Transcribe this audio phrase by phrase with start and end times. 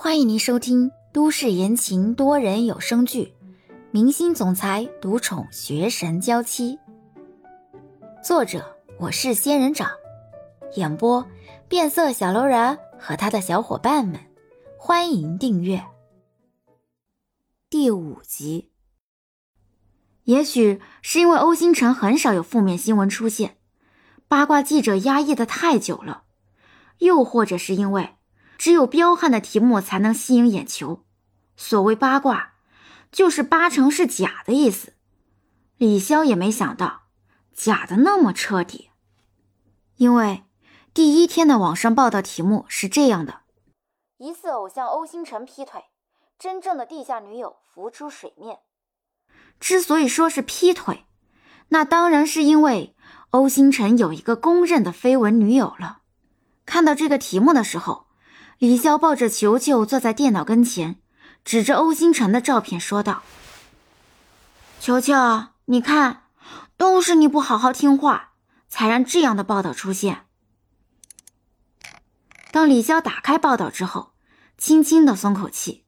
[0.00, 3.34] 欢迎您收听都市言情多人有声剧
[3.90, 6.78] 《明星总裁独宠学神娇妻》，
[8.22, 9.90] 作者我是仙人掌，
[10.76, 11.26] 演播
[11.66, 14.20] 变色小楼人和他的小伙伴们。
[14.78, 15.84] 欢迎订阅
[17.68, 18.70] 第五集。
[20.22, 23.56] 也许是因为欧星辰很少有负面新闻出现，
[24.28, 26.22] 八卦记者压抑的太久了，
[26.98, 28.14] 又或者是因为。
[28.58, 31.04] 只有彪悍的题目才能吸引眼球。
[31.56, 32.54] 所谓八卦，
[33.12, 34.94] 就是八成是假的意思。
[35.76, 37.02] 李潇也没想到，
[37.54, 38.90] 假的那么彻底。
[39.96, 40.44] 因为
[40.92, 43.42] 第一天的网上报道题目是这样的：
[44.16, 45.84] 疑似偶像欧星辰劈腿，
[46.36, 48.58] 真正的地下女友浮出水面。
[49.60, 51.06] 之所以说是劈腿，
[51.68, 52.96] 那当然是因为
[53.30, 56.02] 欧星辰有一个公认的绯闻女友了。
[56.66, 58.07] 看到这个题目的时候。
[58.58, 60.96] 李潇抱着球球坐在电脑跟前，
[61.44, 63.22] 指着欧星辰的照片说道
[64.80, 65.14] ：“球球，
[65.66, 66.24] 你看，
[66.76, 68.32] 都是你不好好听话，
[68.68, 70.24] 才让这样的报道出现。”
[72.50, 74.10] 当李潇打开报道之后，
[74.56, 75.84] 轻轻的松口气，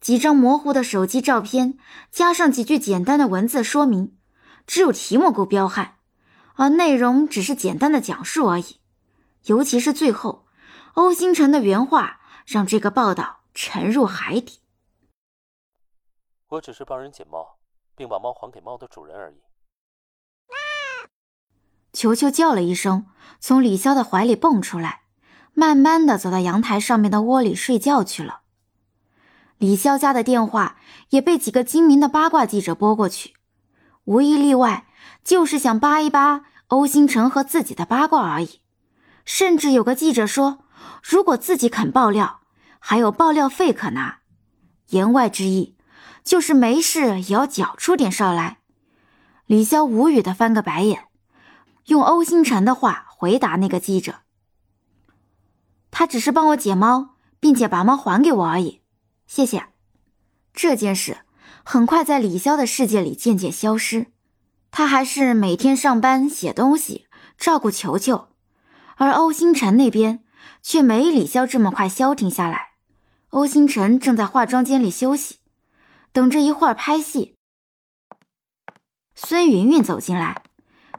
[0.00, 1.76] 几张模糊的手机照片，
[2.10, 4.16] 加上几句简单的文字说明，
[4.66, 5.96] 只有题目够彪悍，
[6.54, 8.80] 而内容只是简单的讲述而已，
[9.44, 10.47] 尤其是最后。
[10.98, 14.58] 欧星辰的原话让这个报道沉入海底。
[16.48, 17.58] 我只是帮人捡猫，
[17.94, 19.36] 并把猫还给猫的主人而已。
[21.92, 23.06] 球球叫了一声，
[23.38, 25.02] 从李潇的怀里蹦出来，
[25.54, 28.40] 慢慢的走到阳台上面的窝里睡觉去了。
[29.58, 33.34] 李潇家的电话也被几个精明的八卦记者拨过去，
[34.02, 34.88] 无一例外
[35.22, 38.60] 就是想扒一扒欧星辰和自己的八卦而已。
[39.24, 40.64] 甚至有个记者说。
[41.02, 42.40] 如果自己肯爆料，
[42.78, 44.18] 还有爆料费可拿。
[44.88, 45.76] 言外之意，
[46.24, 48.58] 就是没事也要缴出点少来。
[49.46, 51.08] 李潇无语的翻个白眼，
[51.86, 54.20] 用欧星辰的话回答那个记者
[55.90, 58.80] ：“他只是帮我解猫，并且把猫还给我而已，
[59.26, 59.66] 谢谢。”
[60.54, 61.18] 这件事
[61.64, 64.06] 很快在李潇的世界里渐渐消失。
[64.70, 67.06] 他还是每天上班、写东西、
[67.38, 68.28] 照顾球球，
[68.96, 70.24] 而欧星辰那边。
[70.62, 72.72] 却没李潇这么快消停下来。
[73.30, 75.36] 欧星辰正在化妆间里休息，
[76.12, 77.36] 等着一会儿拍戏。
[79.14, 80.42] 孙云云走进来，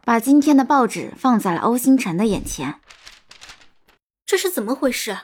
[0.03, 2.79] 把今天的报纸放在了欧星辰的眼前。
[4.25, 5.17] 这是怎么回事？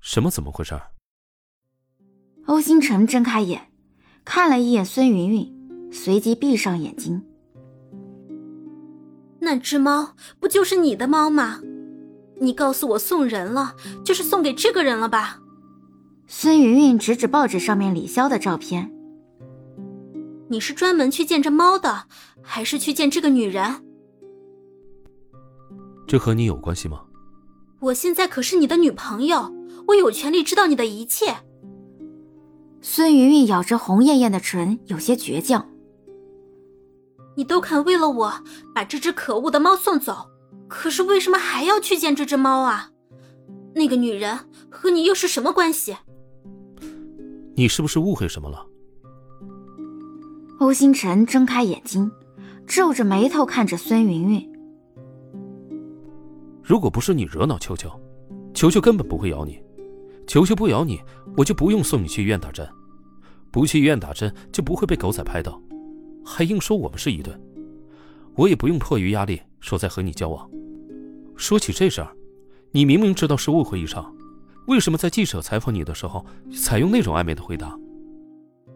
[0.00, 0.80] 什么怎么回事？
[2.46, 3.70] 欧星辰睁开眼，
[4.24, 7.24] 看了一眼孙云云，随即闭上眼睛。
[9.40, 11.60] 那只猫不就是你的猫吗？
[12.42, 15.38] 你告诉我送人了，就是送给这个人了吧？
[16.26, 18.92] 孙云云指指报纸上面李潇的照片。
[20.48, 22.06] 你是专门去见这猫的，
[22.42, 23.84] 还是去见这个女人？
[26.04, 27.04] 这和你有关系吗？
[27.78, 29.54] 我现在可是你的女朋友，
[29.86, 31.36] 我有权利知道你的一切。
[32.80, 35.64] 孙云云咬着红艳艳的唇，有些倔强。
[37.36, 38.32] 你都肯为了我
[38.74, 40.31] 把这只可恶的猫送走？
[40.74, 42.90] 可是为什么还要去见这只猫啊？
[43.74, 44.38] 那个女人
[44.70, 45.94] 和你又是什么关系？
[47.54, 48.66] 你是不是误会什么了？
[50.60, 52.10] 欧星辰睁开眼睛，
[52.66, 54.52] 皱着眉头看着孙云云。
[56.62, 57.90] 如果不是你惹恼球球，
[58.54, 59.62] 球球根本不会咬你。
[60.26, 60.98] 球球不咬你，
[61.36, 62.66] 我就不用送你去医院打针。
[63.50, 65.60] 不去医院打针，就不会被狗仔拍到，
[66.24, 67.36] 还硬说我们是一对。
[68.34, 70.50] 我也不用迫于压力说在和你交往。
[71.36, 72.14] 说起这事儿，
[72.70, 74.14] 你明明知道是误会一场，
[74.66, 77.78] 为什么在记者采访你的时候采用那种暧昧的回答？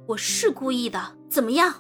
[0.06, 1.74] 我是故意的，怎么样？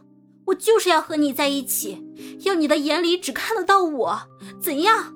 [0.46, 2.04] 我就是要和你在一起，
[2.44, 4.20] 要你的眼里只看得到我，
[4.60, 5.12] 怎样？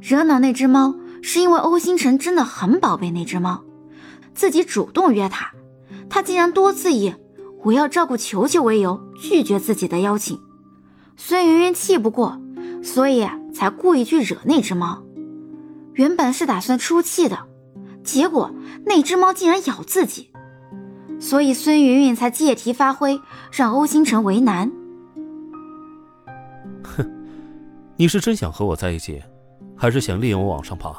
[0.00, 3.64] 惹恼那只猫，是因为欧星辰真的很宝贝那只猫，
[4.34, 5.52] 自己主动约他，
[6.08, 7.14] 他竟然多次以
[7.62, 10.40] 我要照顾球球为由拒绝自己的邀请，
[11.16, 12.40] 孙云云气不过。
[12.86, 15.02] 所以才故意去惹那只猫，
[15.94, 17.36] 原本是打算出气的，
[18.04, 18.54] 结果
[18.84, 20.30] 那只猫竟然咬自己，
[21.18, 24.70] 所以孙云云才借题发挥，让欧星辰为难。
[26.84, 27.04] 哼，
[27.96, 29.20] 你是真想和我在一起，
[29.76, 30.94] 还是想利用我往上爬？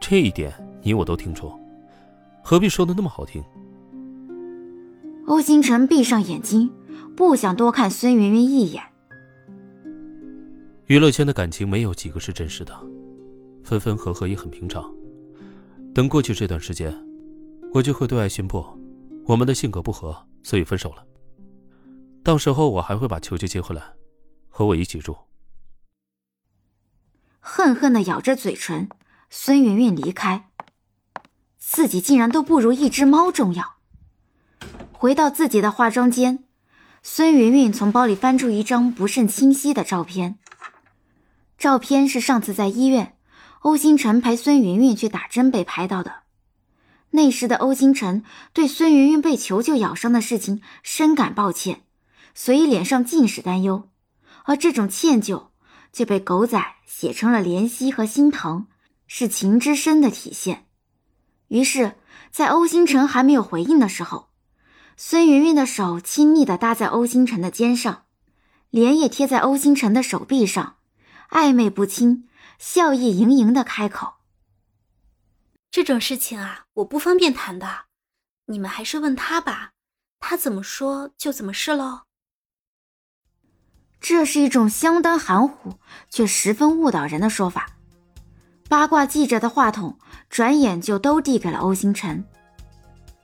[0.00, 0.50] 这一点
[0.82, 1.52] 你我都清楚，
[2.42, 3.44] 何必说的那么好听？
[5.26, 6.70] 欧星辰闭上眼睛，
[7.14, 8.82] 不想多看孙云云一眼。
[10.88, 12.74] 娱乐圈的感情没有几个是真实的，
[13.62, 14.90] 分分合合也很平常。
[15.94, 16.96] 等过去这段时间，
[17.74, 18.64] 我就会对外宣布，
[19.26, 21.04] 我们的性格不合，所以分手了。
[22.24, 23.82] 到时候我还会把球球接回来，
[24.48, 25.14] 和我一起住。
[27.38, 28.88] 恨恨的咬着嘴唇，
[29.28, 30.48] 孙云云离开，
[31.58, 33.74] 自己竟然都不如一只猫重要。
[34.92, 36.44] 回到自己的化妆间，
[37.02, 40.38] 孙云云从包里翻出一张不甚清晰的照片。
[41.58, 43.16] 照片是上次在医院，
[43.60, 46.22] 欧星辰陪孙云云去打针被拍到的。
[47.10, 48.22] 那时的欧星辰
[48.52, 51.82] 对孙云云被球球咬伤的事情深感抱歉。
[52.34, 53.88] 所以脸上尽是担忧，
[54.44, 55.48] 而这种歉疚
[55.92, 58.68] 就被狗仔写成了怜惜和心疼，
[59.08, 60.66] 是情之深的体现。
[61.48, 61.96] 于是，
[62.30, 64.28] 在欧星辰还没有回应的时候，
[64.96, 68.04] 孙云云的手亲昵地搭在欧星辰的肩上，
[68.70, 70.76] 脸也贴在欧星辰的手臂上，
[71.30, 72.28] 暧昧不清，
[72.58, 74.14] 笑意盈盈的开口
[75.70, 77.86] ：“这种事情啊，我不方便谈的，
[78.46, 79.72] 你们还是问他吧，
[80.20, 82.02] 他怎么说就怎么是喽。”
[84.00, 85.74] 这是一种相当含糊
[86.08, 87.70] 却十分误导人的说法。
[88.68, 89.98] 八卦记者的话筒
[90.30, 92.24] 转眼就都递给了欧星辰。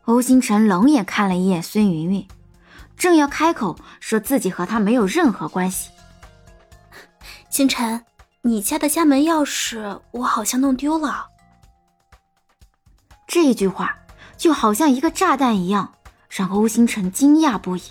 [0.05, 2.29] 欧星辰冷眼看了一眼孙云云，
[2.97, 5.91] 正要开口说自己和他没有任何关系。
[7.55, 8.05] 星辰，
[8.43, 11.29] 你家的家门钥匙我好像弄丢了。
[13.29, 13.97] 这句话
[14.37, 15.95] 就好像一个炸弹一样，
[16.29, 17.83] 让欧星辰惊讶不已，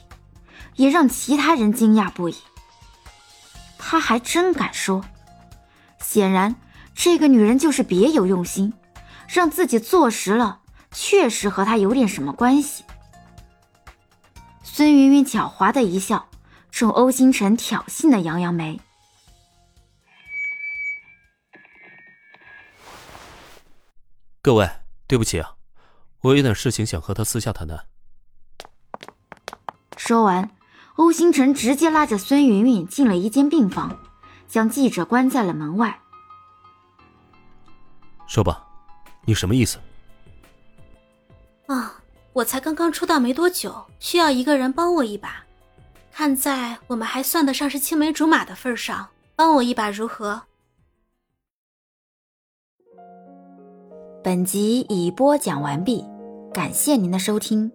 [0.76, 2.36] 也让其他人惊讶不已。
[3.78, 5.06] 他还真敢说，
[5.98, 6.58] 显然
[6.94, 8.74] 这个女人就是别有用心，
[9.30, 10.60] 让自己坐实了，
[10.92, 12.84] 确实和他有点什么关系。
[14.62, 16.28] 孙云云狡猾的一笑，
[16.70, 18.82] 冲欧星辰挑衅的扬扬眉
[24.44, 24.70] ：“各位，
[25.08, 25.56] 对不起啊，
[26.20, 27.86] 我有点事情想和他私下谈谈。”
[29.96, 30.52] 说完。
[30.96, 33.98] 欧星辰直接拉着孙云云进了一间病房，
[34.48, 35.98] 将记者关在了门外。
[38.28, 38.68] 说吧，
[39.26, 39.80] 你什么意思？
[41.66, 41.96] 啊，
[42.34, 45.44] 我才刚刚出道没多久，需要一个人帮我一把。
[46.12, 50.44] 看在我们还算得上是青梅竹马的份上，帮我一把如何？
[54.24, 56.02] 本集已播讲完毕，
[56.54, 57.70] 感谢您的收听。